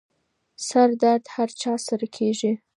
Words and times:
سردرد 0.67 1.23
هر 1.35 1.49
چا 1.61 1.73
سره 1.87 2.07
کېږي. 2.15 2.51